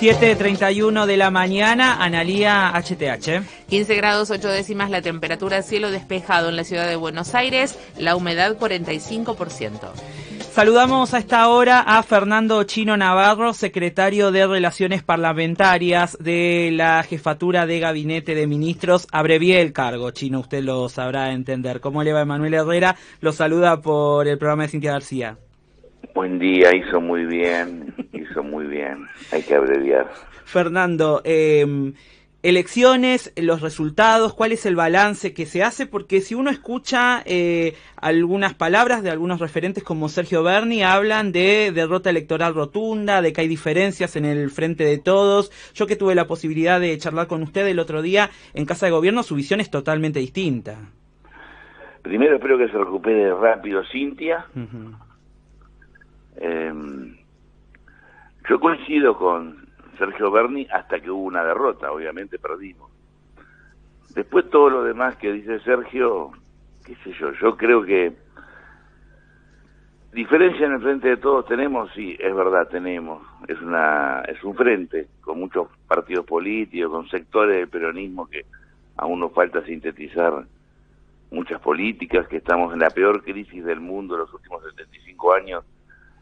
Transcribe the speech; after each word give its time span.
7.31 0.00 1.06
de 1.06 1.16
la 1.16 1.30
mañana, 1.30 2.04
Analía 2.04 2.70
HTH. 2.74 3.66
15 3.70 3.94
grados 3.94 4.30
8 4.30 4.46
décimas 4.48 4.90
la 4.90 5.00
temperatura, 5.00 5.62
cielo 5.62 5.90
despejado 5.90 6.50
en 6.50 6.56
la 6.56 6.64
ciudad 6.64 6.86
de 6.86 6.96
Buenos 6.96 7.34
Aires, 7.34 7.78
la 7.98 8.14
humedad 8.14 8.58
45%. 8.58 9.92
Saludamos 10.50 11.14
a 11.14 11.18
esta 11.18 11.48
hora 11.48 11.80
a 11.80 12.02
Fernando 12.02 12.62
Chino 12.64 12.98
Navarro, 12.98 13.54
secretario 13.54 14.32
de 14.32 14.46
Relaciones 14.46 15.02
Parlamentarias 15.02 16.18
de 16.20 16.70
la 16.72 17.02
Jefatura 17.02 17.64
de 17.64 17.80
Gabinete 17.80 18.34
de 18.34 18.46
Ministros. 18.46 19.06
Abrevié 19.12 19.62
el 19.62 19.72
cargo, 19.72 20.10
Chino, 20.10 20.40
usted 20.40 20.62
lo 20.62 20.90
sabrá 20.90 21.32
entender. 21.32 21.80
¿Cómo 21.80 22.02
le 22.02 22.12
va 22.12 22.20
Emanuel 22.20 22.52
Herrera? 22.52 22.96
Lo 23.22 23.32
saluda 23.32 23.80
por 23.80 24.28
el 24.28 24.36
programa 24.36 24.64
de 24.64 24.68
Cintia 24.68 24.92
García. 24.92 25.38
Buen 26.14 26.38
día, 26.38 26.74
hizo 26.74 27.00
muy 27.00 27.26
bien, 27.26 27.85
muy 28.42 28.66
bien. 28.66 29.06
Hay 29.32 29.42
que 29.42 29.54
abreviar. 29.54 30.10
Fernando, 30.44 31.22
eh, 31.24 31.92
elecciones, 32.46 33.32
los 33.36 33.60
resultados, 33.60 34.32
cuál 34.32 34.52
es 34.52 34.66
el 34.66 34.76
balance 34.76 35.34
que 35.34 35.46
se 35.46 35.64
hace, 35.64 35.84
porque 35.84 36.20
si 36.20 36.36
uno 36.36 36.48
escucha 36.48 37.22
eh, 37.26 37.74
algunas 37.96 38.54
palabras 38.54 39.02
de 39.02 39.10
algunos 39.10 39.40
referentes 39.40 39.82
como 39.82 40.08
Sergio 40.08 40.44
Berni, 40.44 40.84
hablan 40.84 41.32
de 41.32 41.72
derrota 41.74 42.08
electoral 42.08 42.54
rotunda, 42.54 43.20
de 43.20 43.32
que 43.32 43.40
hay 43.40 43.48
diferencias 43.48 44.14
en 44.14 44.24
el 44.24 44.50
frente 44.50 44.84
de 44.84 44.98
todos. 44.98 45.50
Yo 45.74 45.88
que 45.88 45.96
tuve 45.96 46.14
la 46.14 46.28
posibilidad 46.28 46.78
de 46.78 46.96
charlar 46.98 47.26
con 47.26 47.42
usted 47.42 47.66
el 47.66 47.80
otro 47.80 48.00
día 48.00 48.30
en 48.54 48.64
Casa 48.64 48.86
de 48.86 48.92
Gobierno, 48.92 49.24
su 49.24 49.34
visión 49.34 49.60
es 49.60 49.68
totalmente 49.68 50.20
distinta. 50.20 50.76
Primero 52.02 52.36
espero 52.36 52.58
que 52.58 52.68
se 52.68 52.78
recupere 52.78 53.34
rápido 53.34 53.82
Cintia. 53.90 54.46
Eh, 56.36 56.72
yo 58.48 58.60
coincido 58.60 59.16
con 59.16 59.66
Sergio 59.98 60.30
Berni 60.30 60.66
hasta 60.70 61.00
que 61.00 61.10
hubo 61.10 61.24
una 61.24 61.44
derrota, 61.44 61.90
obviamente 61.90 62.38
perdimos. 62.38 62.90
Después 64.14 64.48
todo 64.50 64.70
lo 64.70 64.84
demás 64.84 65.16
que 65.16 65.32
dice 65.32 65.60
Sergio, 65.60 66.32
qué 66.84 66.94
sé 66.96 67.12
yo, 67.18 67.32
yo 67.32 67.56
creo 67.56 67.82
que 67.82 68.14
diferencia 70.12 70.66
en 70.66 70.72
el 70.72 70.80
frente 70.80 71.08
de 71.08 71.16
todos 71.16 71.46
tenemos, 71.46 71.90
sí, 71.94 72.16
es 72.18 72.34
verdad, 72.34 72.68
tenemos. 72.68 73.22
Es 73.48 73.60
una 73.60 74.22
es 74.22 74.42
un 74.44 74.54
frente 74.54 75.08
con 75.20 75.38
muchos 75.38 75.68
partidos 75.86 76.24
políticos, 76.24 76.90
con 76.90 77.08
sectores 77.08 77.56
del 77.56 77.68
peronismo 77.68 78.26
que 78.26 78.46
aún 78.96 79.20
nos 79.20 79.32
falta 79.32 79.62
sintetizar 79.64 80.46
muchas 81.30 81.60
políticas, 81.60 82.28
que 82.28 82.38
estamos 82.38 82.72
en 82.72 82.78
la 82.78 82.90
peor 82.90 83.22
crisis 83.22 83.64
del 83.64 83.80
mundo 83.80 84.14
en 84.14 84.20
los 84.20 84.32
últimos 84.32 84.62
75 84.62 85.34
años 85.34 85.64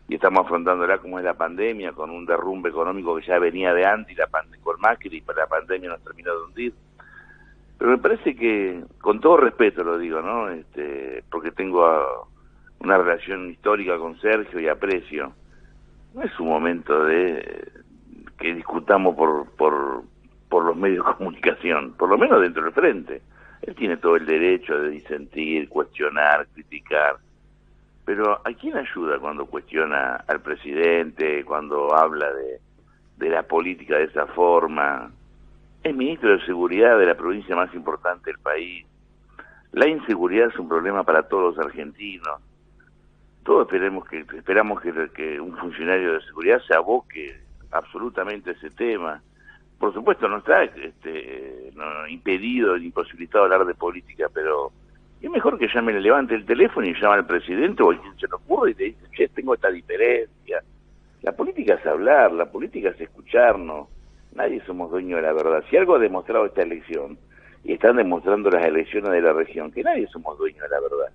y 0.09 0.17
estamos 0.17 0.45
afrontándola 0.45 0.99
como 0.99 1.19
es 1.19 1.25
la 1.25 1.35
pandemia, 1.35 1.93
con 1.93 2.11
un 2.11 2.27
derrumbe 2.27 2.69
económico 2.69 3.17
que 3.17 3.27
ya 3.27 3.39
venía 3.39 3.73
de 3.73 3.87
antes, 3.87 4.17
la 4.17 4.29
con 4.63 4.81
Macri, 4.81 5.17
y 5.19 5.33
la 5.35 5.47
pandemia 5.47 5.91
nos 5.91 6.05
terminó 6.05 6.35
de 6.35 6.45
hundir. 6.45 6.75
Pero 7.79 7.91
me 7.91 7.99
parece 7.99 8.37
que, 8.37 8.85
con 9.01 9.21
todo 9.21 9.39
respeto 9.39 9.83
lo 9.83 9.99
digo, 9.99 10.21
¿no? 10.21 10.51
Este, 10.51 11.25
porque 11.31 11.51
tengo 11.53 11.87
ah, 11.87 12.27
una 12.81 12.99
relación 12.99 13.51
histórica 13.51 13.97
con 13.99 14.19
Sergio 14.21 14.61
y 14.61 14.69
aprecio, 14.69 15.33
no 16.13 16.23
es 16.23 16.39
un 16.39 16.49
momento 16.49 17.05
de 17.05 17.73
que 18.39 18.55
discutamos 18.55 19.17
por, 19.17 19.51
por, 19.57 20.03
por 20.49 20.65
los 20.65 20.77
medios 20.77 21.05
de 21.07 21.15
comunicación, 21.15 21.95
por 21.95 22.11
lo 22.11 22.19
menos 22.19 22.41
dentro 22.43 22.63
del 22.63 22.73
frente. 22.73 23.23
Él 23.63 23.75
tiene 23.75 23.97
todo 23.97 24.17
el 24.17 24.27
derecho 24.27 24.79
de 24.79 24.91
disentir, 24.91 25.69
cuestionar, 25.71 26.47
criticar 26.53 27.17
pero 28.05 28.41
¿a 28.45 28.53
quién 28.53 28.77
ayuda 28.77 29.19
cuando 29.19 29.47
cuestiona 29.47 30.17
al 30.29 30.41
presidente, 30.41 31.45
cuando 31.45 31.95
habla 31.95 32.27
de, 32.33 33.31
la 33.31 33.43
política 33.45 33.97
de 33.97 34.05
esa 34.05 34.27
forma? 34.27 35.11
Es 35.83 35.95
ministro 35.95 36.33
de 36.37 36.45
Seguridad 36.45 36.99
de 36.99 37.07
la 37.07 37.15
provincia 37.15 37.57
más 37.57 37.73
importante 37.75 38.31
del 38.31 38.39
país. 38.39 38.87
La 39.73 39.89
inseguridad 39.89 40.49
es 40.49 40.59
un 40.59 40.69
problema 40.69 41.03
para 41.03 41.23
todos 41.25 41.57
los 41.57 41.67
argentinos. 41.67 42.41
Todos 43.43 43.67
esperemos 43.67 44.07
que, 44.07 44.21
esperamos 44.21 44.81
que, 44.81 45.41
un 45.41 45.57
funcionario 45.57 46.15
de 46.15 46.23
seguridad 46.23 46.61
se 46.67 46.75
aboque 46.75 47.41
absolutamente 47.71 48.51
a 48.51 48.53
ese 48.53 48.71
tema. 48.71 49.23
Por 49.79 49.93
supuesto, 49.93 50.29
no 50.29 50.39
está 50.39 50.63
este, 50.65 51.73
no, 51.75 52.07
impedido 52.09 52.77
ni 52.79 52.87
imposibilitado 52.87 53.45
hablar 53.45 53.65
de 53.65 53.75
política, 53.75 54.29
pero 54.33 54.73
es 55.21 55.31
mejor 55.31 55.59
que 55.59 55.69
llame, 55.73 55.93
le 55.93 56.01
levante 56.01 56.35
el 56.35 56.45
teléfono 56.45 56.87
y 56.87 56.95
llame 56.95 57.15
al 57.15 57.27
presidente 57.27 57.83
o 57.83 57.93
a 57.93 58.01
quien 58.01 58.19
se 58.19 58.27
lo 58.29 58.37
ocurre 58.37 58.73
y 58.73 58.75
le 58.75 58.85
dice, 58.85 59.07
che, 59.13 59.29
tengo 59.29 59.55
esta 59.55 59.71
diferencia. 59.71 60.63
La 61.23 61.33
política 61.33 61.75
es 61.75 61.87
hablar, 61.87 62.33
la 62.33 62.51
política 62.51 62.91
es 62.91 63.01
escucharnos. 63.01 63.89
Nadie 64.35 64.63
somos 64.67 64.91
dueños 64.91 65.21
de 65.21 65.23
la 65.23 65.33
verdad. 65.33 65.65
Si 65.71 65.77
algo 65.77 65.95
ha 65.95 65.99
demostrado 65.99 66.45
esta 66.47 66.63
elección, 66.63 67.17
y 67.65 67.73
están 67.73 67.97
demostrando 67.97 68.51
las 68.51 68.65
elecciones 68.67 69.11
de 69.11 69.23
la 69.23 69.33
región, 69.33 69.73
que 69.73 69.83
nadie 69.83 70.07
somos 70.09 70.37
dueños 70.37 70.61
de 70.61 70.69
la 70.69 70.81
verdad. 70.81 71.15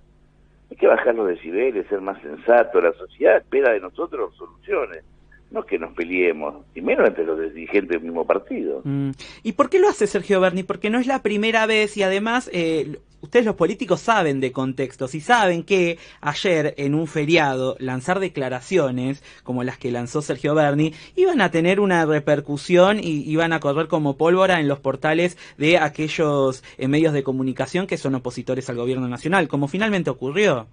Hay 0.70 0.76
que 0.76 0.86
bajar 0.86 1.14
los 1.14 1.28
decibeles, 1.28 1.86
ser 1.86 2.00
más 2.00 2.20
sensato. 2.22 2.80
La 2.80 2.92
sociedad 2.92 3.36
espera 3.36 3.72
de 3.72 3.80
nosotros 3.80 4.34
soluciones 4.36 5.04
no 5.50 5.64
que 5.64 5.78
nos 5.78 5.92
peleemos, 5.94 6.64
y 6.76 6.80
menos 6.80 7.08
entre 7.08 7.24
los 7.24 7.38
dirigentes 7.52 7.88
del 7.88 8.02
mismo 8.02 8.24
partido. 8.24 8.82
Mm. 8.84 9.10
¿Y 9.42 9.52
por 9.52 9.68
qué 9.68 9.80
lo 9.80 9.88
hace 9.88 10.06
Sergio 10.06 10.40
Berni? 10.40 10.62
Porque 10.62 10.90
no 10.90 10.98
es 11.00 11.08
la 11.08 11.22
primera 11.22 11.66
vez 11.66 11.96
y 11.96 12.04
además 12.04 12.48
eh, 12.52 12.98
ustedes 13.22 13.46
los 13.46 13.56
políticos 13.56 14.00
saben 14.00 14.40
de 14.40 14.52
contextos 14.52 15.14
y 15.14 15.20
saben 15.20 15.62
que 15.62 15.98
ayer 16.20 16.74
en 16.76 16.94
un 16.94 17.06
feriado 17.06 17.76
lanzar 17.78 18.20
declaraciones 18.20 19.22
como 19.44 19.64
las 19.64 19.78
que 19.78 19.90
lanzó 19.90 20.22
Sergio 20.22 20.54
Berni 20.54 20.92
iban 21.16 21.40
a 21.40 21.50
tener 21.50 21.80
una 21.80 22.04
repercusión 22.06 22.98
y 22.98 23.30
iban 23.30 23.52
a 23.52 23.60
correr 23.60 23.88
como 23.88 24.16
pólvora 24.16 24.60
en 24.60 24.68
los 24.68 24.80
portales 24.80 25.36
de 25.58 25.78
aquellos 25.78 26.64
eh, 26.78 26.88
medios 26.88 27.12
de 27.12 27.22
comunicación 27.22 27.86
que 27.86 27.96
son 27.96 28.14
opositores 28.14 28.68
al 28.70 28.76
gobierno 28.76 29.08
nacional, 29.08 29.48
como 29.48 29.68
finalmente 29.68 30.10
ocurrió. 30.10 30.66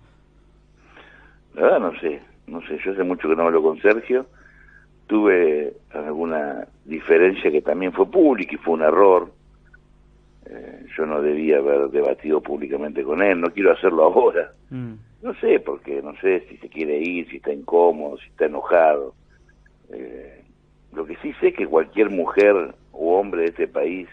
La 1.55 1.61
verdad 1.61 1.79
no 1.79 1.99
sé, 1.99 2.21
no 2.47 2.61
sé, 2.67 2.77
yo 2.83 2.91
hace 2.91 3.03
mucho 3.03 3.27
que 3.27 3.35
no 3.35 3.43
hablo 3.43 3.61
con 3.63 3.81
Sergio, 3.81 4.27
tuve 5.07 5.73
alguna 5.91 6.67
diferencia 6.85 7.49
que 7.49 7.61
también 7.61 7.93
fue 7.93 8.05
pública 8.09 8.53
y 8.53 8.57
fue 8.57 8.75
un 8.75 8.81
error, 8.83 9.31
eh, 10.49 10.85
yo 10.97 11.05
no 11.05 11.21
debía 11.21 11.57
haber 11.57 11.89
debatido 11.89 12.39
públicamente 12.41 13.03
con 13.03 13.21
él, 13.21 13.41
no 13.41 13.51
quiero 13.51 13.73
hacerlo 13.73 14.03
ahora. 14.03 14.51
Mm. 14.69 14.93
No 15.21 15.33
sé, 15.35 15.59
porque 15.59 16.01
no 16.01 16.15
sé 16.21 16.45
si 16.47 16.57
se 16.57 16.69
quiere 16.69 16.99
ir, 16.99 17.27
si 17.29 17.37
está 17.37 17.51
incómodo, 17.51 18.17
si 18.17 18.27
está 18.29 18.45
enojado. 18.45 19.13
Eh, 19.91 20.43
lo 20.93 21.05
que 21.05 21.17
sí 21.17 21.33
sé 21.39 21.49
es 21.49 21.55
que 21.55 21.67
cualquier 21.67 22.09
mujer 22.09 22.75
o 22.93 23.19
hombre 23.19 23.41
de 23.41 23.47
este 23.47 23.67
país, 23.67 24.07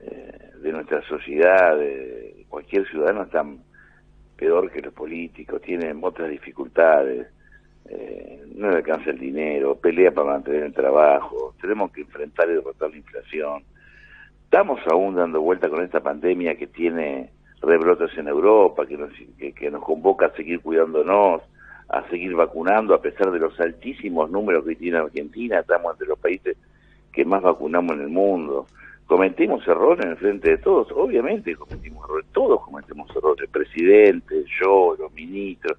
eh, 0.00 0.50
de 0.60 0.72
nuestra 0.72 1.02
sociedad, 1.02 1.76
de 1.76 2.46
cualquier 2.48 2.88
ciudadano 2.88 3.22
está 3.22 3.44
peor 4.36 4.72
que 4.72 4.80
los 4.80 4.92
políticos, 4.92 5.62
tienen 5.62 6.00
otras 6.02 6.30
dificultades, 6.30 7.28
no 8.54 8.70
le 8.70 8.76
alcanza 8.76 9.10
el 9.10 9.18
dinero, 9.18 9.76
pelea 9.76 10.10
para 10.10 10.32
mantener 10.32 10.62
el 10.64 10.72
trabajo, 10.72 11.54
tenemos 11.60 11.92
que 11.92 12.00
enfrentar 12.00 12.48
y 12.48 12.54
derrotar 12.54 12.90
la 12.90 12.96
inflación 12.96 13.62
estamos 14.54 14.78
aún 14.88 15.16
dando 15.16 15.40
vuelta 15.40 15.68
con 15.68 15.82
esta 15.82 15.98
pandemia 15.98 16.54
que 16.54 16.68
tiene 16.68 17.28
rebrotes 17.60 18.16
en 18.16 18.28
Europa, 18.28 18.86
que 18.86 18.96
nos, 18.96 19.82
convoca 19.82 20.26
a 20.26 20.32
seguir 20.36 20.60
cuidándonos, 20.60 21.42
a 21.88 22.08
seguir 22.08 22.36
vacunando, 22.36 22.94
a 22.94 23.02
pesar 23.02 23.32
de 23.32 23.40
los 23.40 23.58
altísimos 23.58 24.30
números 24.30 24.64
que 24.64 24.76
tiene 24.76 24.98
Argentina, 24.98 25.58
estamos 25.58 25.94
entre 25.94 26.06
los 26.06 26.20
países 26.20 26.56
que 27.12 27.24
más 27.24 27.42
vacunamos 27.42 27.96
en 27.96 28.02
el 28.02 28.10
mundo. 28.10 28.68
Cometimos 29.06 29.66
errores 29.66 30.06
en 30.06 30.16
frente 30.18 30.50
de 30.50 30.58
todos, 30.58 30.86
obviamente 30.92 31.56
cometimos 31.56 32.04
errores, 32.04 32.26
todos 32.30 32.62
cometemos 32.62 33.10
errores, 33.16 33.42
el 33.42 33.48
presidente, 33.48 34.44
yo, 34.62 34.94
los 34.96 35.12
ministros, 35.14 35.76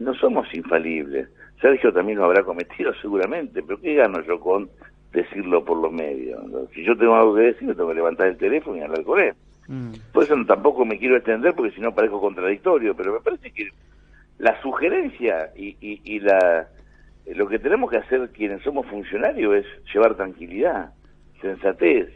no 0.00 0.12
somos 0.14 0.52
infalibles. 0.52 1.28
Sergio 1.60 1.92
también 1.92 2.18
lo 2.18 2.24
habrá 2.24 2.42
cometido 2.42 2.92
seguramente, 3.00 3.62
pero 3.62 3.80
¿qué 3.80 3.94
gano 3.94 4.20
yo 4.22 4.40
con 4.40 4.68
decirlo 5.16 5.64
por 5.64 5.78
los 5.78 5.92
medios. 5.92 6.44
Si 6.74 6.84
yo 6.84 6.96
tengo 6.96 7.14
algo 7.14 7.34
que 7.34 7.42
decir, 7.42 7.74
tengo 7.74 7.88
que 7.88 7.94
levantar 7.94 8.28
el 8.28 8.36
teléfono 8.36 8.76
y 8.76 8.82
hablar 8.82 9.02
con 9.02 9.20
él. 9.20 9.32
Mm. 9.66 9.92
Por 10.12 10.22
eso 10.22 10.36
tampoco 10.46 10.84
me 10.84 10.98
quiero 10.98 11.16
extender 11.16 11.54
porque 11.54 11.74
si 11.74 11.80
no 11.80 11.94
parezco 11.94 12.20
contradictorio, 12.20 12.94
pero 12.94 13.14
me 13.14 13.20
parece 13.20 13.50
que 13.50 13.70
la 14.38 14.60
sugerencia 14.60 15.50
y, 15.56 15.76
y, 15.80 16.20
la 16.20 16.68
lo 17.34 17.48
que 17.48 17.58
tenemos 17.58 17.90
que 17.90 17.96
hacer 17.96 18.28
quienes 18.28 18.62
somos 18.62 18.86
funcionarios 18.86 19.56
es 19.56 19.66
llevar 19.92 20.14
tranquilidad, 20.14 20.92
sensatez. 21.40 22.08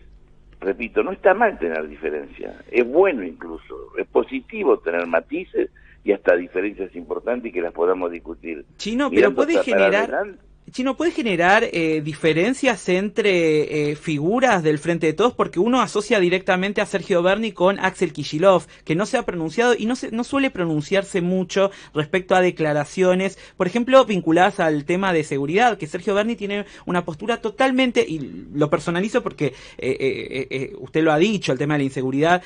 Repito, 0.61 1.03
no 1.03 1.11
está 1.13 1.33
mal 1.33 1.59
tener 1.59 1.89
diferencia, 1.89 2.55
es 2.71 2.87
bueno 2.87 3.25
incluso, 3.25 3.97
es 3.97 4.07
positivo 4.07 4.79
tener 4.79 5.07
matices 5.07 5.71
y 6.05 6.13
hasta 6.13 6.37
diferencias 6.37 6.95
importantes 6.95 7.49
y 7.49 7.53
que 7.53 7.63
las 7.63 7.73
podamos 7.73 8.11
discutir. 8.11 8.67
Chino, 8.77 9.11
pero 9.11 9.35
puede 9.35 9.63
generar... 9.63 10.27
Chino, 10.73 10.97
¿puede 10.97 11.11
generar 11.11 11.65
eh, 11.65 12.01
diferencias 12.01 12.89
entre 12.89 13.91
eh, 13.91 13.97
figuras 13.97 14.63
del 14.63 14.79
Frente 14.79 15.07
de 15.07 15.15
Todos? 15.15 15.33
Porque 15.33 15.59
uno 15.59 15.81
asocia 15.81 16.21
directamente 16.21 16.81
a 16.81 16.87
Sergio 16.87 17.23
Berni 17.23 17.51
con 17.51 17.81
Axel 17.81 18.13
Kishilov, 18.13 18.67
que 18.85 18.95
no 18.95 19.05
se 19.05 19.17
ha 19.17 19.25
pronunciado 19.25 19.75
y 19.77 19.87
no, 19.87 19.97
se, 19.97 20.13
no 20.13 20.23
suele 20.23 20.51
pronunciarse 20.51 21.23
mucho 21.23 21.73
respecto 21.93 22.37
a 22.37 22.41
declaraciones, 22.41 23.37
por 23.57 23.67
ejemplo, 23.67 24.05
vinculadas 24.05 24.61
al 24.61 24.85
tema 24.85 25.13
de 25.13 25.25
seguridad, 25.25 25.77
que 25.77 25.89
Sergio 25.89 26.15
Berni 26.15 26.37
tiene 26.37 26.67
una 26.87 27.05
postura 27.05 27.39
totalmente, 27.39 28.05
y 28.07 28.47
lo 28.53 28.71
personalizo 28.71 29.23
porque 29.23 29.55
eh, 29.79 30.73
usted 30.79 31.03
lo 31.03 31.13
ha 31.13 31.19
dicho, 31.19 31.51
el 31.51 31.59
tema 31.59 31.75
de 31.75 31.79
la 31.79 31.85
inseguridad 31.85 32.43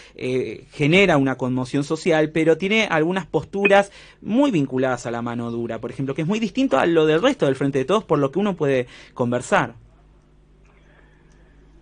genera 0.72 1.18
una 1.18 1.36
conmoción 1.36 1.84
social, 1.84 2.30
pero 2.30 2.56
tiene 2.56 2.86
algunas 2.90 3.26
posturas 3.26 3.90
muy 4.22 4.50
vinculadas 4.50 5.04
a 5.04 5.10
la 5.10 5.20
mano 5.20 5.50
dura, 5.50 5.80
por 5.80 5.90
ejemplo, 5.90 6.14
que 6.14 6.22
es 6.22 6.28
muy 6.28 6.38
distinto 6.38 6.78
a 6.78 6.86
lo 6.86 7.04
del 7.04 7.20
resto 7.20 7.46
del 7.46 7.56
Frente 7.56 7.80
de 7.80 7.84
Todos 7.84 8.04
por 8.14 8.20
lo 8.20 8.30
que 8.30 8.38
uno 8.38 8.54
puede 8.54 8.86
conversar. 9.12 9.74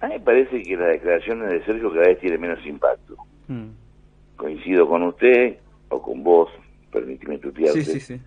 A 0.00 0.06
mí 0.06 0.14
me 0.14 0.20
parece 0.20 0.62
que 0.62 0.78
las 0.78 0.88
declaraciones 0.88 1.50
de 1.50 1.62
Sergio 1.66 1.92
cada 1.92 2.06
vez 2.06 2.20
tienen 2.20 2.40
menos 2.40 2.64
impacto. 2.64 3.16
Mm. 3.48 3.68
Coincido 4.36 4.88
con 4.88 5.02
usted 5.02 5.58
o 5.90 6.00
con 6.00 6.24
vos, 6.24 6.48
permíteme 6.90 7.36
tutearte. 7.36 7.84
Sí, 7.84 8.00
sí, 8.00 8.00
sí. 8.00 8.20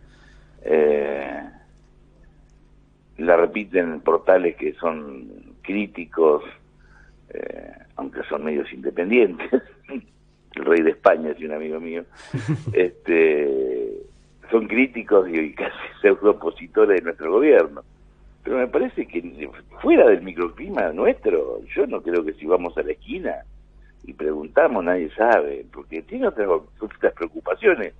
Eh, 0.61 1.49
la 3.17 3.37
repiten 3.37 4.01
portales 4.01 4.55
que 4.55 4.75
son 4.75 5.55
críticos, 5.63 6.43
eh, 7.29 7.71
aunque 7.95 8.21
son 8.29 8.43
medios 8.43 8.71
independientes. 8.71 9.49
El 9.89 10.63
rey 10.63 10.83
de 10.83 10.91
España 10.91 11.31
es 11.31 11.39
un 11.43 11.53
amigo 11.53 11.79
mío. 11.79 12.05
este 12.73 14.05
son 14.51 14.67
críticos 14.67 15.27
y 15.29 15.53
casi 15.53 15.75
pseudo 16.01 16.31
opositores 16.31 16.99
de 16.99 17.03
nuestro 17.03 17.31
gobierno. 17.31 17.83
Pero 18.45 18.59
me 18.59 18.67
parece 18.67 19.07
que 19.07 19.49
fuera 19.81 20.07
del 20.07 20.21
microclima 20.21 20.93
nuestro, 20.93 21.61
yo 21.75 21.87
no 21.87 21.99
creo 22.03 22.23
que 22.23 22.33
si 22.33 22.45
vamos 22.45 22.77
a 22.77 22.83
la 22.83 22.91
esquina 22.91 23.43
y 24.03 24.13
preguntamos 24.13 24.83
nadie 24.83 25.09
sabe, 25.15 25.65
porque 25.73 26.03
tiene 26.03 26.27
otras, 26.27 26.47
otras 26.79 27.13
preocupaciones 27.13 27.95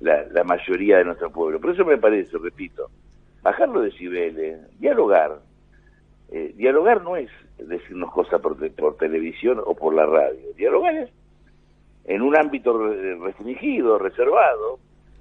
la, 0.00 0.24
la 0.32 0.42
mayoría 0.42 0.96
de 0.96 1.04
nuestro 1.04 1.30
pueblo. 1.30 1.60
Por 1.60 1.72
eso 1.72 1.84
me 1.84 1.98
parece, 1.98 2.38
repito, 2.38 2.88
bajar 3.42 3.68
los 3.68 3.84
decibeles, 3.84 4.58
dialogar. 4.80 5.38
Eh, 6.30 6.54
dialogar 6.56 7.02
no 7.02 7.16
es 7.16 7.30
decirnos 7.58 8.10
cosas 8.10 8.40
por, 8.40 8.56
por 8.72 8.96
televisión 8.96 9.60
o 9.62 9.74
por 9.74 9.94
la 9.94 10.06
radio. 10.06 10.54
Dialogar 10.56 10.94
es 10.94 11.10
en 12.06 12.22
un 12.22 12.34
ámbito 12.38 12.78
restringido, 13.22 13.98
reservado, 13.98 14.78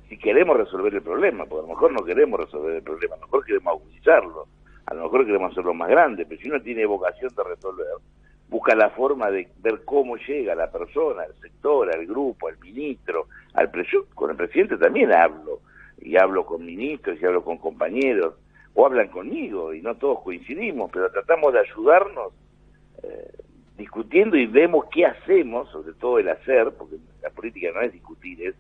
si 0.08 0.18
queremos 0.18 0.56
resolver 0.56 0.96
el 0.96 1.02
problema, 1.02 1.46
porque 1.46 1.66
a 1.66 1.68
lo 1.68 1.76
mejor 1.76 1.92
no 1.92 2.06
queremos 2.06 2.40
resolver 2.40 2.78
el 2.78 2.82
problema, 2.84 3.16
a 3.16 3.20
lo 3.20 3.26
mejor 3.26 3.46
queremos 3.46 3.74
agudizarlo, 3.74 4.48
a 4.86 4.94
lo 4.94 5.04
mejor 5.04 5.26
queremos 5.26 5.52
hacerlo 5.52 5.74
más 5.74 5.90
grande, 5.90 6.26
pero 6.26 6.42
si 6.42 6.50
uno 6.50 6.62
tiene 6.62 6.86
vocación 6.86 7.32
de 7.36 7.44
resolver, 7.44 7.88
busca 8.50 8.76
la 8.76 8.90
forma 8.90 9.30
de 9.30 9.48
ver 9.62 9.82
cómo 9.86 10.18
llega 10.18 10.56
la 10.56 10.72
persona, 10.72 11.24
el 11.24 11.36
sector, 11.36 11.94
al 11.94 12.06
grupo, 12.06 12.48
al 12.48 12.58
ministro, 12.60 13.28
al 13.54 13.72
con 14.16 14.32
el 14.32 14.36
presidente 14.36 14.78
también 14.78 15.12
hablo, 15.12 15.60
y 16.02 16.18
hablo 16.18 16.46
con 16.46 16.66
ministros 16.66 17.22
y 17.22 17.26
hablo 17.26 17.44
con 17.44 17.58
compañeros, 17.58 18.36
o 18.74 18.86
hablan 18.86 19.10
conmigo 19.10 19.74
y 19.74 19.82
no 19.82 19.96
todos 19.96 20.22
coincidimos, 20.22 20.90
pero 20.92 21.12
tratamos 21.12 21.54
de 21.54 21.60
ayudarnos 21.60 22.34
eh, 23.04 23.32
discutiendo 23.78 24.38
y 24.38 24.46
vemos 24.46 24.86
qué 24.92 25.06
hacemos, 25.06 25.70
sobre 25.72 25.94
todo 25.94 26.20
el 26.20 26.30
hacer, 26.30 26.72
porque 26.78 26.98
la 27.22 27.30
política 27.30 27.70
no 27.74 27.82
es 27.82 27.94
discutir, 27.94 28.42
es 28.42 28.56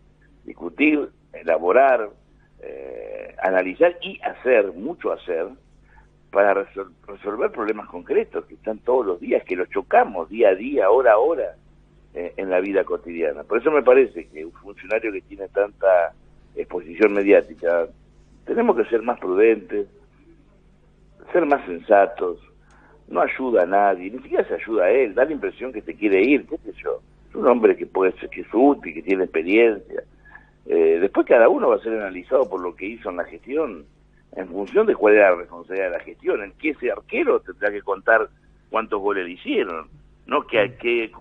discutir, 0.45 1.09
elaborar, 1.33 2.09
eh, 2.61 3.35
analizar 3.41 3.97
y 4.01 4.19
hacer, 4.21 4.73
mucho 4.73 5.11
hacer, 5.11 5.47
para 6.31 6.53
resolver 6.53 7.51
problemas 7.51 7.87
concretos 7.87 8.45
que 8.45 8.53
están 8.53 8.79
todos 8.79 9.05
los 9.05 9.19
días, 9.19 9.43
que 9.43 9.55
los 9.55 9.69
chocamos 9.69 10.29
día 10.29 10.49
a 10.49 10.55
día, 10.55 10.89
hora 10.89 11.13
a 11.13 11.17
hora, 11.17 11.55
eh, 12.13 12.33
en 12.37 12.49
la 12.49 12.59
vida 12.59 12.83
cotidiana. 12.83 13.43
Por 13.43 13.59
eso 13.59 13.71
me 13.71 13.83
parece 13.83 14.27
que 14.27 14.45
un 14.45 14.51
funcionario 14.53 15.11
que 15.11 15.21
tiene 15.21 15.47
tanta 15.49 16.13
exposición 16.55 17.13
mediática, 17.13 17.87
tenemos 18.45 18.75
que 18.77 18.85
ser 18.85 19.01
más 19.01 19.19
prudentes, 19.19 19.87
ser 21.31 21.45
más 21.45 21.65
sensatos, 21.65 22.39
no 23.07 23.21
ayuda 23.21 23.63
a 23.63 23.65
nadie, 23.65 24.11
ni 24.11 24.19
siquiera 24.19 24.47
se 24.47 24.55
ayuda 24.55 24.85
a 24.85 24.91
él, 24.91 25.15
da 25.15 25.25
la 25.25 25.31
impresión 25.31 25.73
que 25.73 25.81
te 25.81 25.95
quiere 25.95 26.21
ir, 26.21 26.45
qué 26.47 26.57
sé 26.59 26.73
yo. 26.83 27.01
Es 27.29 27.35
un 27.35 27.47
hombre 27.47 27.75
que 27.75 27.85
puede 27.85 28.11
ser 28.19 28.29
que 28.29 28.41
es 28.41 28.47
útil, 28.53 28.93
que 28.93 29.01
tiene 29.01 29.23
experiencia, 29.23 30.03
eh, 30.65 30.99
después 31.01 31.25
cada 31.25 31.49
uno 31.49 31.69
va 31.69 31.77
a 31.77 31.79
ser 31.79 31.93
analizado 31.93 32.47
por 32.47 32.61
lo 32.61 32.75
que 32.75 32.85
hizo 32.85 33.09
en 33.09 33.17
la 33.17 33.23
gestión, 33.25 33.85
en 34.35 34.47
función 34.47 34.85
de 34.85 34.95
cuál 34.95 35.15
era 35.15 35.31
la 35.31 35.37
responsabilidad 35.37 35.91
de 35.91 35.97
la 35.97 36.03
gestión. 36.03 36.43
En 36.43 36.51
que 36.53 36.71
ese 36.71 36.91
arquero 36.91 37.39
tendrá 37.39 37.71
que 37.71 37.81
contar 37.81 38.29
cuántos 38.69 39.01
goles 39.01 39.25
le 39.25 39.33
hicieron, 39.33 39.87
no 40.25 40.45
que, 40.45 40.75
que 40.75 41.11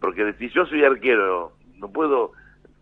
porque 0.00 0.32
si 0.34 0.48
yo 0.50 0.66
soy 0.66 0.84
arquero, 0.84 1.52
no 1.78 1.88
puedo 1.90 2.32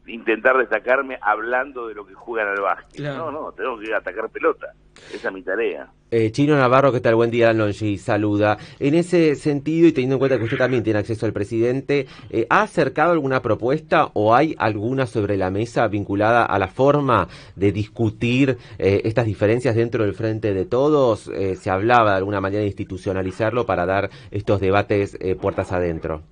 intentar 0.06 0.56
destacarme 0.56 1.18
hablando 1.20 1.88
de 1.88 1.94
lo 1.94 2.06
que 2.06 2.14
juegan 2.14 2.48
al 2.48 2.60
básquet. 2.60 3.00
No, 3.00 3.30
no, 3.30 3.52
tengo 3.52 3.78
que 3.78 3.94
atacar 3.94 4.28
pelota. 4.30 4.72
Esa 5.12 5.28
es 5.28 5.34
mi 5.34 5.42
tarea. 5.42 5.90
Eh, 6.10 6.30
Chino 6.30 6.56
Navarro, 6.56 6.92
¿qué 6.92 7.00
tal? 7.00 7.16
Buen 7.16 7.30
día, 7.30 7.52
Longi, 7.52 7.98
saluda. 7.98 8.56
En 8.78 8.94
ese 8.94 9.34
sentido, 9.34 9.88
y 9.88 9.92
teniendo 9.92 10.14
en 10.14 10.18
cuenta 10.20 10.38
que 10.38 10.44
usted 10.44 10.56
también 10.56 10.84
tiene 10.84 11.00
acceso 11.00 11.26
al 11.26 11.32
presidente, 11.32 12.06
eh, 12.30 12.46
¿ha 12.48 12.62
acercado 12.62 13.12
alguna 13.12 13.42
propuesta 13.42 14.10
o 14.14 14.34
hay 14.34 14.54
alguna 14.58 15.06
sobre 15.06 15.36
la 15.36 15.50
mesa 15.50 15.88
vinculada 15.88 16.44
a 16.44 16.58
la 16.58 16.68
forma 16.68 17.28
de 17.56 17.72
discutir 17.72 18.56
eh, 18.78 19.02
estas 19.04 19.26
diferencias 19.26 19.74
dentro 19.74 20.04
del 20.04 20.14
frente 20.14 20.54
de 20.54 20.64
todos? 20.64 21.30
¿Se 21.56 21.70
hablaba 21.70 22.12
de 22.12 22.16
alguna 22.18 22.40
manera 22.40 22.60
de 22.60 22.68
institucionalizarlo 22.68 23.66
para 23.66 23.84
dar 23.84 24.10
estos 24.30 24.60
debates 24.60 25.18
puertas 25.40 25.72
adentro? 25.72 26.22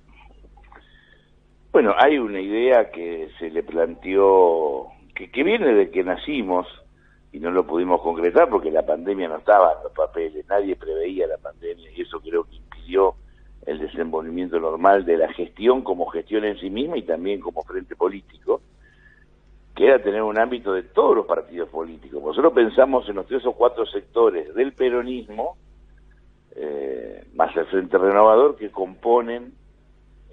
Bueno, 1.75 1.93
hay 1.97 2.17
una 2.17 2.39
idea 2.39 2.89
que 2.89 3.27
se 3.37 3.49
le 3.49 3.61
planteó, 3.61 4.87
que, 5.13 5.29
que 5.29 5.43
viene 5.43 5.73
de 5.73 5.91
que 5.91 6.05
nacimos 6.05 6.65
y 7.33 7.39
no 7.41 7.51
lo 7.51 7.67
pudimos 7.67 8.01
concretar 8.01 8.47
porque 8.47 8.71
la 8.71 8.85
pandemia 8.85 9.27
no 9.27 9.39
estaba 9.39 9.73
en 9.73 9.83
los 9.83 9.91
papeles, 9.91 10.47
nadie 10.47 10.77
preveía 10.77 11.27
la 11.27 11.37
pandemia 11.37 11.91
y 11.91 12.03
eso 12.03 12.21
creo 12.21 12.45
que 12.45 12.55
impidió 12.55 13.15
el 13.65 13.79
desenvolvimiento 13.79 14.57
normal 14.57 15.03
de 15.03 15.17
la 15.17 15.33
gestión 15.33 15.81
como 15.81 16.05
gestión 16.05 16.45
en 16.45 16.57
sí 16.59 16.69
misma 16.69 16.97
y 16.97 17.01
también 17.01 17.41
como 17.41 17.61
frente 17.63 17.97
político, 17.97 18.61
que 19.75 19.87
era 19.87 20.01
tener 20.01 20.23
un 20.23 20.39
ámbito 20.39 20.71
de 20.71 20.83
todos 20.83 21.13
los 21.13 21.25
partidos 21.25 21.67
políticos. 21.67 22.23
Nosotros 22.23 22.53
pensamos 22.53 23.09
en 23.09 23.15
los 23.17 23.27
tres 23.27 23.45
o 23.45 23.51
cuatro 23.51 23.85
sectores 23.85 24.55
del 24.55 24.71
peronismo, 24.71 25.57
eh, 26.55 27.25
más 27.33 27.53
el 27.57 27.65
Frente 27.65 27.97
Renovador, 27.97 28.55
que 28.55 28.71
componen 28.71 29.51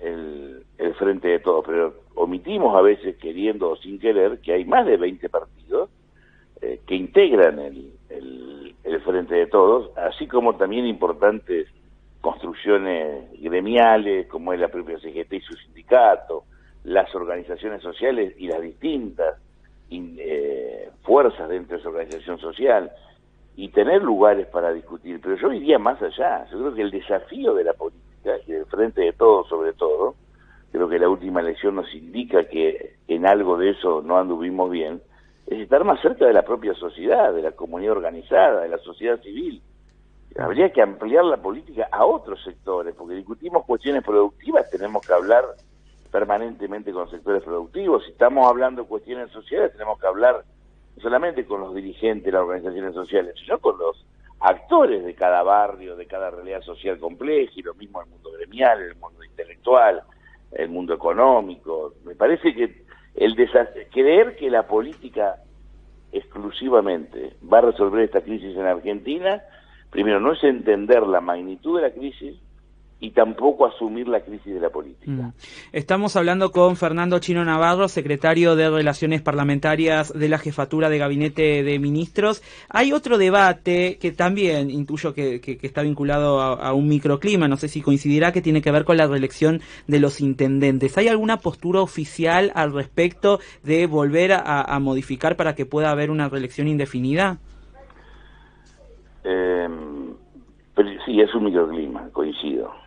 el, 0.01 0.62
el 0.83 0.95
frente 0.95 1.29
de 1.29 1.39
todos, 1.39 1.65
pero 1.65 1.95
omitimos 2.15 2.77
a 2.77 2.83
veces, 2.83 3.17
queriendo 3.17 3.71
o 3.71 3.77
sin 3.77 3.99
querer, 3.99 4.41
que 4.41 4.53
hay 4.53 4.65
más 4.65 4.85
de 4.85 4.97
20 4.97 5.29
partidos 5.29 5.91
eh, 6.61 6.81
que 6.87 6.95
integran 6.95 7.59
el, 7.59 7.93
el, 8.09 9.01
frente 9.05 9.35
de 9.35 9.47
todos, 9.47 9.91
así 9.97 10.29
como 10.29 10.55
también 10.57 10.87
importantes 10.87 11.67
construcciones 12.21 13.31
gremiales, 13.41 14.29
como 14.29 14.53
es 14.53 14.61
la 14.61 14.69
propia 14.69 14.99
CGT 14.99 15.33
y 15.33 15.41
su 15.41 15.55
sindicato, 15.55 16.45
las 16.85 17.13
organizaciones 17.17 17.83
sociales 17.83 18.35
y 18.39 18.47
las 18.47 18.61
distintas 18.61 19.41
eh, 19.91 20.89
fuerzas 21.03 21.49
dentro 21.49 21.77
de 21.77 21.81
esa 21.81 21.89
organización 21.89 22.39
social, 22.39 22.93
y 23.57 23.69
tener 23.69 24.03
lugares 24.03 24.47
para 24.47 24.73
discutir. 24.73 25.21
Pero 25.21 25.37
yo 25.37 25.53
iría 25.53 25.79
más 25.79 26.01
allá. 26.01 26.47
Yo 26.51 26.59
creo 26.59 26.75
que 26.75 26.83
el 26.83 26.91
desafío 26.91 27.55
de 27.55 27.65
la 27.65 27.75
política 27.75 28.37
y 28.47 28.53
del 28.53 28.67
frente 28.67 29.03
de 29.03 29.13
todos 29.13 29.49
sobre 29.49 29.73
todo, 29.73 30.15
creo 30.83 30.89
que 30.89 30.99
la 30.99 31.09
última 31.09 31.41
elección 31.41 31.77
nos 31.77 31.95
indica 31.95 32.49
que 32.49 32.97
en 33.07 33.25
algo 33.25 33.57
de 33.57 33.71
eso 33.71 34.03
no 34.03 34.19
anduvimos 34.19 34.69
bien, 34.69 35.01
es 35.47 35.61
estar 35.61 35.85
más 35.85 36.01
cerca 36.01 36.27
de 36.27 36.33
la 36.33 36.43
propia 36.43 36.75
sociedad, 36.75 37.33
de 37.33 37.43
la 37.43 37.53
comunidad 37.53 37.93
organizada, 37.93 38.63
de 38.63 38.69
la 38.69 38.79
sociedad 38.79 39.21
civil. 39.21 39.63
Habría 40.37 40.73
que 40.73 40.83
ampliar 40.83 41.25
la 41.25 41.37
política 41.37 41.89
a 41.93 42.05
otros 42.05 42.43
sectores, 42.43 42.97
porque 42.97 43.15
discutimos 43.15 43.65
cuestiones 43.65 44.03
productivas, 44.03 44.69
tenemos 44.71 45.07
que 45.07 45.13
hablar 45.13 45.45
permanentemente 46.11 46.93
con 46.93 47.09
sectores 47.09 47.45
productivos. 47.45 48.05
Si 48.05 48.11
estamos 48.11 48.49
hablando 48.49 48.83
de 48.83 48.89
cuestiones 48.89 49.31
sociales, 49.31 49.73
tenemos 49.73 50.01
que 50.01 50.07
hablar 50.09 50.43
no 50.97 51.03
solamente 51.03 51.47
con 51.47 51.61
los 51.61 51.75
dirigentes 51.75 52.25
de 52.25 52.33
las 52.33 52.43
organizaciones 52.43 52.95
sociales, 52.95 53.35
sino 53.41 53.59
con 53.59 53.79
los 53.79 54.05
actores 54.41 55.05
de 55.05 55.15
cada 55.15 55.45
barrio, 55.45 55.95
de 55.95 56.07
cada 56.07 56.31
realidad 56.31 56.61
social 56.63 56.99
compleja, 56.99 57.53
y 57.55 57.63
lo 57.63 57.75
mismo 57.75 58.03
el 58.03 58.09
mundo 58.09 58.33
gremial, 58.33 58.83
el 58.83 58.97
mundo 58.97 59.23
intelectual, 59.23 60.03
el 60.55 60.69
mundo 60.69 60.95
económico. 60.95 61.95
Me 62.05 62.15
parece 62.15 62.55
que 62.55 62.85
el 63.15 63.37
creer 63.91 64.37
que 64.37 64.51
la 64.51 64.67
política 64.67 65.37
exclusivamente 66.13 67.35
va 67.51 67.59
a 67.59 67.63
resolver 67.63 68.05
esta 68.05 68.21
crisis 68.21 68.57
en 68.57 68.67
Argentina, 68.67 69.43
primero 69.91 70.21
no 70.21 70.33
es 70.33 70.45
entender 70.45 71.03
la 71.07 71.21
magnitud 71.21 71.77
de 71.77 71.89
la 71.89 71.95
crisis 71.95 72.37
y 73.03 73.11
tampoco 73.11 73.67
asumir 73.67 74.07
la 74.07 74.21
crisis 74.21 74.55
de 74.55 74.61
la 74.61 74.71
política. 74.71 75.11
Mm. 75.11 75.33
Estamos 75.73 76.15
hablando 76.15 76.53
con 76.53 76.77
Fernando 76.77 77.19
Chino 77.19 77.45
Navarro, 77.45 77.89
secretario 77.89 78.55
de 78.55 78.71
Relaciones 78.71 79.21
Parlamentarias 79.21 80.17
de 80.17 80.29
la 80.29 80.39
Jefatura 80.39 80.89
de 80.89 80.99
Gabinete 80.99 81.65
de 81.65 81.79
Ministros. 81.81 82.45
Hay 82.69 82.93
otro 82.93 83.19
debate 83.19 83.99
que 84.01 84.13
también 84.13 84.71
intuyo 84.71 85.15
que, 85.15 85.41
está 85.63 85.83
vinculado 85.83 86.41
a, 86.41 86.73
un 86.75 86.87
microclima, 86.87 87.49
no 87.49 87.57
sé 87.57 87.67
si 87.67 87.83
coincidirá, 87.83 88.31
que 88.31 88.41
tiene 88.41 88.63
que 88.63 88.71
ver 88.71 88.85
con 88.85 88.97
la 88.97 89.09
reelección 89.09 89.63
de 89.89 89.99
los 89.99 90.21
intendentes. 90.21 90.97
¿Hay 90.97 91.09
alguna 91.09 91.39
postura 91.39 91.81
oficial 91.81 92.53
al 92.55 92.73
respecto 92.73 93.41
de 93.65 93.89
volver 93.89 94.31
a, 94.33 94.79
modificar 94.79 95.35
para 95.35 95.57
que 95.57 95.67
pueda 95.67 95.91
haber 95.91 96.13
una 96.13 96.29
reelección 96.29 96.69
indefinida? 96.69 97.39
Eh, 99.25 99.69
sí, 101.05 101.21
es 101.21 101.35
un 101.35 101.45
microclima, 101.47 102.09
coincido 102.13 102.82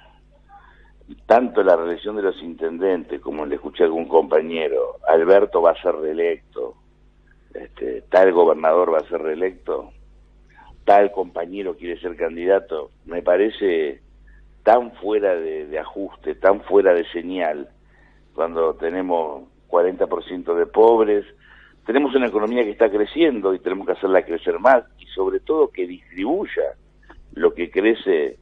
tanto 1.25 1.63
la 1.63 1.75
reelección 1.75 2.15
de 2.15 2.24
los 2.24 2.41
intendentes, 2.41 3.21
como 3.21 3.45
le 3.45 3.55
escuché 3.55 3.83
a 3.83 3.85
algún 3.88 4.07
compañero, 4.07 4.97
Alberto 5.07 5.62
va 5.62 5.71
a 5.71 5.81
ser 5.81 5.95
reelecto, 5.95 6.75
este, 7.53 8.01
tal 8.09 8.31
gobernador 8.33 8.93
va 8.93 9.00
a 9.00 9.09
ser 9.09 9.21
reelecto, 9.21 9.91
tal 10.83 11.12
compañero 11.12 11.75
quiere 11.75 12.00
ser 12.00 12.15
candidato, 12.15 12.91
me 13.05 13.21
parece 13.21 14.01
tan 14.63 14.93
fuera 14.93 15.35
de, 15.35 15.77
ajuste, 15.77 16.35
tan 16.35 16.62
fuera 16.62 16.93
de 16.93 17.05
señal, 17.12 17.69
cuando 18.33 18.74
tenemos 18.74 19.43
40% 19.69 20.55
de 20.55 20.65
pobres, 20.65 21.25
tenemos 21.85 22.15
una 22.15 22.27
economía 22.27 22.63
que 22.63 22.71
está 22.71 22.89
creciendo 22.89 23.53
y 23.53 23.59
tenemos 23.59 23.85
que 23.85 23.93
hacerla 23.93 24.25
crecer 24.25 24.59
más 24.59 24.83
y 24.97 25.05
sobre 25.07 25.39
todo 25.39 25.69
que 25.69 25.85
distribuya 25.85 26.74
lo 27.33 27.53
que 27.53 27.69
crece 27.69 28.39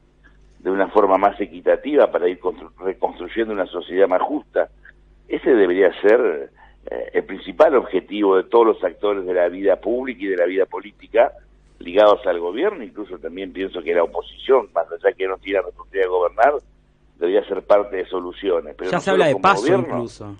de 0.64 0.70
una 0.70 0.88
forma 0.88 1.18
más 1.18 1.38
equitativa 1.38 2.10
para 2.10 2.26
ir 2.26 2.40
reconstruyendo 2.78 3.52
una 3.52 3.66
sociedad 3.66 4.08
más 4.08 4.22
justa. 4.22 4.70
Ese 5.28 5.54
debería 5.54 5.92
ser 6.00 6.50
eh, 6.90 7.10
el 7.12 7.24
principal 7.24 7.76
objetivo 7.76 8.38
de 8.38 8.44
todos 8.44 8.68
los 8.68 8.82
actores 8.82 9.26
de 9.26 9.34
la 9.34 9.48
vida 9.50 9.76
pública 9.76 10.24
y 10.24 10.28
de 10.28 10.38
la 10.38 10.46
vida 10.46 10.64
política 10.64 11.32
ligados 11.80 12.26
al 12.26 12.40
gobierno, 12.40 12.82
incluso 12.82 13.18
también 13.18 13.52
pienso 13.52 13.82
que 13.82 13.92
la 13.92 14.04
oposición, 14.04 14.70
más 14.74 14.86
allá 14.90 15.14
que 15.14 15.28
no 15.28 15.36
tiene 15.36 15.58
la 15.58 15.66
responsabilidad 15.66 16.04
de 16.06 16.08
gobernar, 16.08 16.54
debería 17.18 17.44
ser 17.46 17.62
parte 17.62 17.96
de 17.96 18.06
soluciones. 18.06 18.74
Pero 18.78 18.90
ya 18.90 19.00
se 19.00 19.10
habla 19.10 19.26
de 19.26 19.36
paso 19.36 19.66
incluso. 19.66 20.34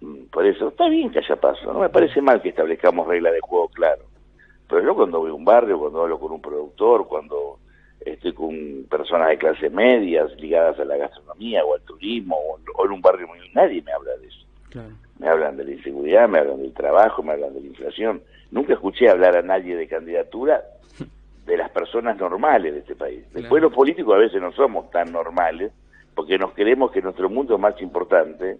Mm, 0.00 0.24
por 0.32 0.46
eso, 0.46 0.68
está 0.68 0.88
bien 0.88 1.12
que 1.12 1.20
haya 1.20 1.36
paso, 1.36 1.72
no 1.72 1.78
me 1.78 1.90
parece 1.90 2.20
mal 2.20 2.42
que 2.42 2.48
establezcamos 2.48 3.06
reglas 3.06 3.32
de 3.32 3.40
juego 3.40 3.68
claro. 3.68 4.02
Pero 4.68 4.82
yo 4.82 4.96
cuando 4.96 5.20
voy 5.20 5.30
a 5.30 5.34
un 5.34 5.44
barrio, 5.44 5.78
cuando 5.78 6.02
hablo 6.02 6.18
con 6.18 6.32
un 6.32 6.40
productor, 6.40 7.06
cuando 7.06 7.60
estoy 8.04 8.32
con 8.32 8.84
personas 8.90 9.28
de 9.28 9.38
clase 9.38 9.70
medias 9.70 10.30
ligadas 10.38 10.78
a 10.78 10.84
la 10.84 10.96
gastronomía 10.96 11.64
o 11.64 11.74
al 11.74 11.82
turismo 11.82 12.36
o, 12.36 12.84
en 12.84 12.92
un 12.92 13.00
barrio 13.00 13.28
muy... 13.28 13.38
Nadie 13.54 13.82
me 13.82 13.92
habla 13.92 14.12
de 14.16 14.26
eso. 14.26 14.90
Me 15.18 15.28
hablan 15.28 15.56
de 15.56 15.64
la 15.64 15.72
inseguridad, 15.72 16.28
me 16.28 16.38
hablan 16.38 16.60
del 16.60 16.74
trabajo, 16.74 17.22
me 17.22 17.32
hablan 17.32 17.54
de 17.54 17.60
la 17.60 17.66
inflación. 17.66 18.22
Nunca 18.50 18.74
escuché 18.74 19.08
hablar 19.08 19.36
a 19.36 19.42
nadie 19.42 19.76
de 19.76 19.86
candidatura 19.86 20.62
de 21.46 21.56
las 21.56 21.70
personas 21.70 22.18
normales 22.18 22.72
de 22.72 22.80
este 22.80 22.96
país. 22.96 23.24
Después 23.32 23.62
los 23.62 23.72
políticos 23.72 24.14
a 24.14 24.18
veces 24.18 24.40
no 24.40 24.52
somos 24.52 24.90
tan 24.90 25.12
normales 25.12 25.72
porque 26.14 26.38
nos 26.38 26.52
creemos 26.52 26.90
que 26.90 27.02
nuestro 27.02 27.28
mundo 27.28 27.54
es 27.54 27.60
más 27.60 27.80
importante 27.82 28.58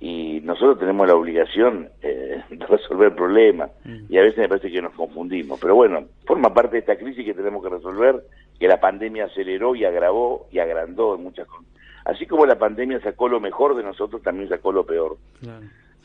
y 0.00 0.40
nosotros 0.42 0.78
tenemos 0.78 1.06
la 1.06 1.14
obligación 1.14 1.88
eh, 2.02 2.42
de 2.50 2.66
resolver 2.66 3.14
problemas 3.14 3.70
mm. 3.84 4.06
y 4.08 4.18
a 4.18 4.22
veces 4.22 4.38
me 4.38 4.48
parece 4.48 4.70
que 4.70 4.82
nos 4.82 4.92
confundimos. 4.92 5.58
Pero 5.60 5.74
bueno, 5.74 6.04
forma 6.26 6.52
parte 6.52 6.72
de 6.72 6.80
esta 6.80 6.96
crisis 6.96 7.24
que 7.24 7.34
tenemos 7.34 7.62
que 7.62 7.70
resolver, 7.70 8.22
que 8.58 8.68
la 8.68 8.80
pandemia 8.80 9.26
aceleró 9.26 9.74
y 9.74 9.84
agravó 9.84 10.46
y 10.50 10.58
agrandó 10.58 11.14
en 11.14 11.22
muchas 11.22 11.46
cosas. 11.46 11.66
Así 12.04 12.26
como 12.26 12.44
la 12.44 12.58
pandemia 12.58 13.00
sacó 13.00 13.28
lo 13.28 13.40
mejor 13.40 13.74
de 13.76 13.82
nosotros, 13.82 14.22
también 14.22 14.48
sacó 14.48 14.72
lo 14.72 14.84
peor. 14.84 15.16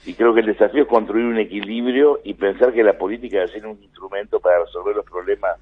Y 0.05 0.13
creo 0.13 0.33
que 0.33 0.39
el 0.39 0.45
desafío 0.45 0.83
es 0.83 0.87
construir 0.87 1.25
un 1.25 1.37
equilibrio 1.37 2.21
y 2.23 2.35
pensar 2.35 2.71
que 2.71 2.83
la 2.83 2.97
política 2.97 3.39
debe 3.39 3.51
ser 3.51 3.67
un 3.67 3.83
instrumento 3.83 4.39
para 4.39 4.59
resolver 4.63 4.95
los 4.95 5.05
problemas 5.05 5.59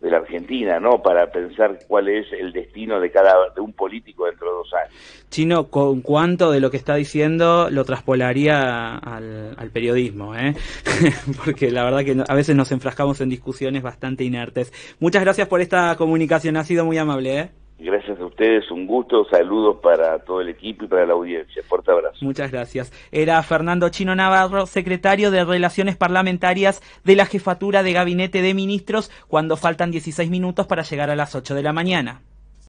de 0.00 0.10
la 0.10 0.18
Argentina, 0.18 0.78
¿no? 0.78 1.02
Para 1.02 1.30
pensar 1.30 1.78
cuál 1.88 2.08
es 2.08 2.26
el 2.32 2.52
destino 2.52 3.00
de 3.00 3.10
cada 3.10 3.50
de 3.54 3.60
un 3.60 3.72
político 3.72 4.26
dentro 4.26 4.48
de 4.48 4.52
dos 4.52 4.74
años. 4.74 4.94
Chino, 5.30 5.68
¿con 5.68 6.02
cuánto 6.02 6.50
de 6.50 6.60
lo 6.60 6.70
que 6.70 6.76
está 6.76 6.94
diciendo 6.94 7.68
lo 7.70 7.84
traspolaría 7.84 8.96
al, 8.96 9.70
periodismo? 9.72 10.34
¿eh? 10.36 10.54
Porque 11.44 11.70
la 11.70 11.84
verdad 11.84 12.04
que 12.04 12.16
a 12.26 12.34
veces 12.34 12.54
nos 12.54 12.72
enfrascamos 12.72 13.20
en 13.20 13.30
discusiones 13.30 13.82
bastante 13.82 14.24
inertes. 14.24 14.72
Muchas 15.00 15.22
gracias 15.22 15.48
por 15.48 15.60
esta 15.60 15.96
comunicación, 15.96 16.56
ha 16.56 16.64
sido 16.64 16.84
muy 16.84 16.98
amable. 16.98 17.38
¿eh? 17.38 17.50
Gracias 17.78 18.18
a 18.18 18.24
ustedes, 18.24 18.70
un 18.70 18.86
gusto, 18.86 19.26
saludos 19.28 19.78
para 19.82 20.18
todo 20.20 20.40
el 20.40 20.48
equipo 20.48 20.86
y 20.86 20.88
para 20.88 21.04
la 21.04 21.12
audiencia. 21.12 21.62
Fuerte 21.62 21.90
abrazo. 21.90 22.16
Muchas 22.22 22.50
gracias. 22.50 22.90
Era 23.12 23.42
Fernando 23.42 23.90
Chino 23.90 24.14
Navarro, 24.14 24.64
secretario 24.64 25.30
de 25.30 25.44
Relaciones 25.44 25.96
Parlamentarias 25.96 26.80
de 27.04 27.16
la 27.16 27.26
Jefatura 27.26 27.82
de 27.82 27.92
Gabinete 27.92 28.40
de 28.40 28.54
Ministros, 28.54 29.10
cuando 29.28 29.58
faltan 29.58 29.90
16 29.90 30.30
minutos 30.30 30.66
para 30.66 30.82
llegar 30.82 31.10
a 31.10 31.16
las 31.16 31.34
8 31.34 31.54
de 31.54 31.62
la 31.62 31.74
mañana. 31.74 32.22